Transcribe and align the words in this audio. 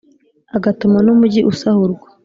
agatuma 0.57 0.97
n’umugi 1.05 1.41
usahurwa. 1.51 2.05